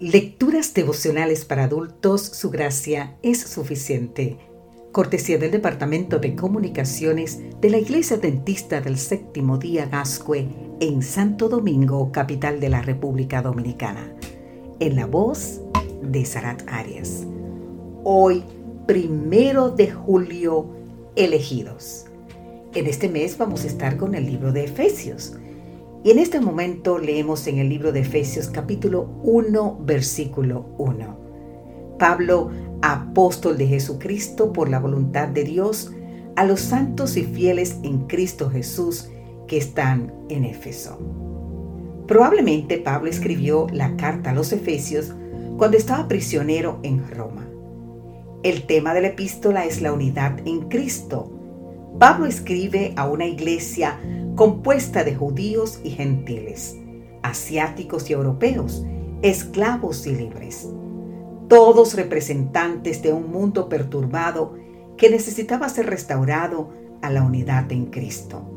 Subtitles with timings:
[0.00, 4.38] Lecturas devocionales para adultos, su gracia es suficiente.
[4.92, 10.46] Cortesía del Departamento de Comunicaciones de la Iglesia Dentista del Séptimo Día Gascue
[10.78, 14.14] en Santo Domingo, capital de la República Dominicana.
[14.78, 15.62] En la voz
[16.00, 17.26] de Sarat Arias.
[18.04, 18.44] Hoy,
[18.86, 20.76] primero de julio,
[21.16, 22.04] elegidos.
[22.72, 25.32] En este mes vamos a estar con el libro de Efesios.
[26.04, 31.96] Y en este momento leemos en el libro de Efesios capítulo 1, versículo 1.
[31.98, 32.50] Pablo,
[32.82, 35.92] apóstol de Jesucristo por la voluntad de Dios,
[36.36, 39.08] a los santos y fieles en Cristo Jesús
[39.48, 40.98] que están en Éfeso.
[42.06, 45.14] Probablemente Pablo escribió la carta a los Efesios
[45.56, 47.48] cuando estaba prisionero en Roma.
[48.44, 51.37] El tema de la epístola es la unidad en Cristo.
[51.98, 53.98] Pablo escribe a una iglesia
[54.36, 56.76] compuesta de judíos y gentiles,
[57.24, 58.86] asiáticos y europeos,
[59.22, 60.68] esclavos y libres,
[61.48, 64.54] todos representantes de un mundo perturbado
[64.96, 66.70] que necesitaba ser restaurado
[67.02, 68.48] a la unidad en Cristo.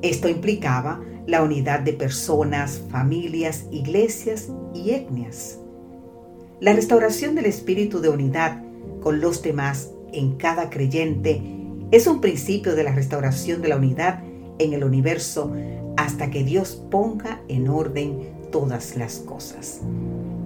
[0.00, 5.58] Esto implicaba la unidad de personas, familias, iglesias y etnias.
[6.60, 8.62] La restauración del espíritu de unidad
[9.02, 11.59] con los demás en cada creyente
[11.90, 14.22] es un principio de la restauración de la unidad
[14.58, 15.52] en el universo
[15.96, 19.80] hasta que Dios ponga en orden todas las cosas.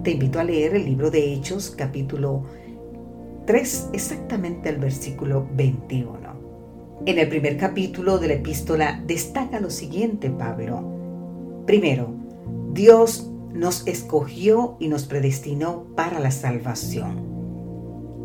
[0.03, 2.43] Te invito a leer el libro de Hechos capítulo
[3.45, 6.15] 3, exactamente el versículo 21.
[7.05, 10.83] En el primer capítulo de la epístola destaca lo siguiente, Pablo.
[11.67, 12.15] Primero,
[12.73, 17.35] Dios nos escogió y nos predestinó para la salvación.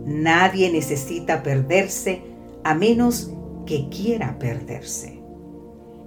[0.07, 2.30] Nadie necesita perderse
[2.65, 3.33] a menos
[3.67, 5.23] que quiera perderse.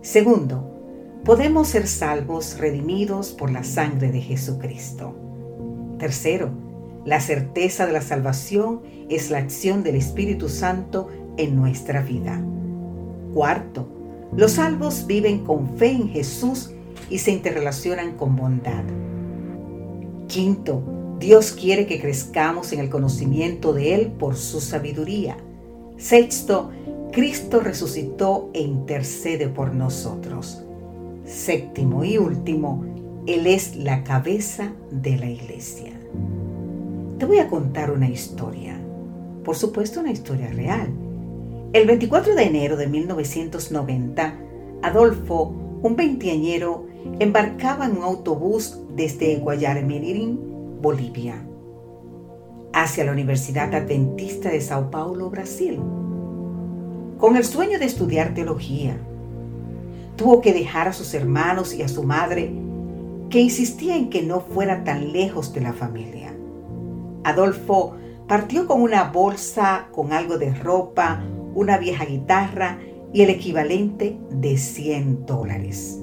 [0.01, 5.15] Segundo, podemos ser salvos, redimidos por la sangre de Jesucristo.
[5.97, 6.51] Tercero,
[7.05, 12.41] la certeza de la salvación es la acción del Espíritu Santo en nuestra vida.
[13.33, 13.87] Cuarto,
[14.35, 16.71] los salvos viven con fe en Jesús
[17.09, 18.83] y se interrelacionan con bondad.
[20.27, 20.83] Quinto,
[21.19, 25.37] Dios quiere que crezcamos en el conocimiento de Él por su sabiduría.
[25.97, 26.71] Sexto,
[27.11, 30.63] Cristo resucitó e intercede por nosotros.
[31.25, 32.83] Séptimo y último,
[33.27, 35.91] Él es la cabeza de la iglesia.
[37.19, 38.77] Te voy a contar una historia,
[39.43, 40.89] por supuesto una historia real.
[41.71, 44.35] El 24 de enero de 1990,
[44.81, 46.87] Adolfo, un veinteañero,
[47.19, 50.39] embarcaba en un autobús desde Guayaremirín,
[50.81, 51.45] Bolivia,
[52.73, 55.79] hacia la Universidad Adventista de Sao Paulo, Brasil
[57.23, 58.97] con el sueño de estudiar teología.
[60.17, 62.51] Tuvo que dejar a sus hermanos y a su madre,
[63.29, 66.33] que insistía en que no fuera tan lejos de la familia.
[67.23, 67.95] Adolfo
[68.27, 71.23] partió con una bolsa con algo de ropa,
[71.55, 72.79] una vieja guitarra
[73.13, 76.01] y el equivalente de 100 dólares.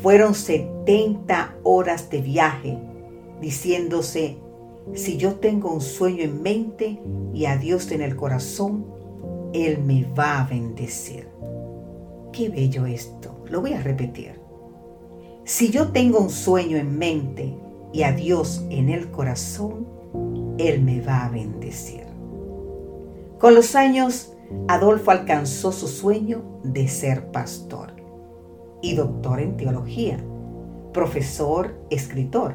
[0.00, 2.78] Fueron 70 horas de viaje,
[3.40, 4.38] diciéndose,
[4.92, 7.00] si yo tengo un sueño en mente
[7.32, 8.86] y a Dios en el corazón,
[9.54, 11.28] él me va a bendecir.
[12.32, 13.44] Qué bello esto.
[13.48, 14.40] Lo voy a repetir.
[15.44, 17.54] Si yo tengo un sueño en mente
[17.92, 19.86] y a Dios en el corazón,
[20.58, 22.04] Él me va a bendecir.
[23.38, 24.32] Con los años,
[24.68, 27.92] Adolfo alcanzó su sueño de ser pastor
[28.80, 30.18] y doctor en teología,
[30.92, 32.54] profesor, escritor.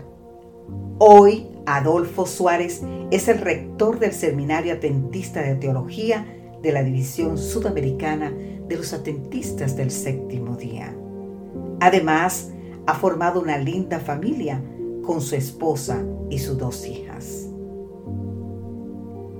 [0.97, 2.81] Hoy, Adolfo Suárez
[3.11, 6.25] es el rector del Seminario Atentista de Teología
[6.63, 8.33] de la División Sudamericana
[8.67, 10.95] de los Atentistas del Séptimo Día.
[11.79, 12.51] Además,
[12.87, 14.63] ha formado una linda familia
[15.03, 17.47] con su esposa y sus dos hijas.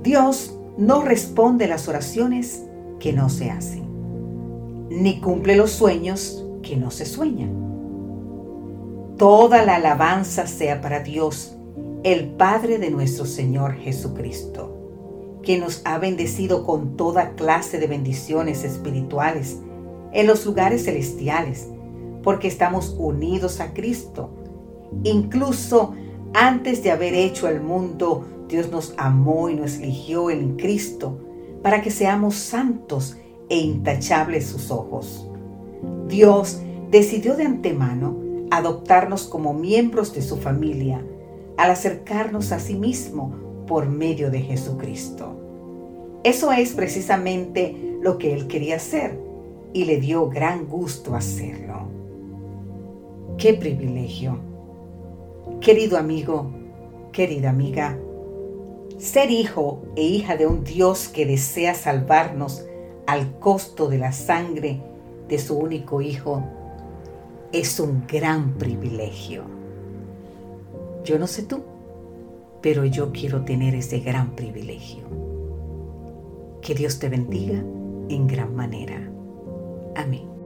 [0.04, 2.64] Dios no responde las oraciones
[3.00, 3.88] que no se hacen,
[4.90, 7.58] ni cumple los sueños que no se sueñan.
[9.18, 11.59] Toda la alabanza sea para Dios,
[12.04, 14.76] el Padre de nuestro Señor Jesucristo
[15.44, 19.58] que nos ha bendecido con toda clase de bendiciones espirituales
[20.14, 21.68] en los lugares celestiales,
[22.24, 24.30] porque estamos unidos a Cristo.
[25.04, 25.94] Incluso
[26.34, 31.20] antes de haber hecho el mundo, Dios nos amó y nos eligió en Cristo
[31.62, 33.18] para que seamos santos
[33.50, 35.28] e intachables sus ojos.
[36.08, 36.62] Dios
[36.92, 38.18] decidió de antemano
[38.52, 41.04] adoptarnos como miembros de su familia
[41.60, 45.36] al acercarnos a sí mismo por medio de Jesucristo.
[46.24, 49.20] Eso es precisamente lo que Él quería hacer
[49.74, 51.90] y le dio gran gusto hacerlo.
[53.38, 54.40] ¡Qué privilegio!
[55.60, 56.50] Querido amigo,
[57.12, 57.98] Querida amiga,
[58.98, 62.64] ser hijo e hija de un Dios que desea salvarnos
[63.06, 64.82] al costo de la sangre
[65.28, 66.42] de su único Hijo
[67.52, 69.59] es un gran privilegio.
[71.04, 71.64] Yo no sé tú,
[72.62, 75.04] pero yo quiero tener ese gran privilegio.
[76.62, 77.64] Que Dios te bendiga
[78.10, 79.10] en gran manera.
[79.96, 80.39] Amén.